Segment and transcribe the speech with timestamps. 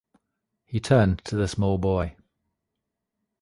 [0.65, 2.15] He turned to the small boy.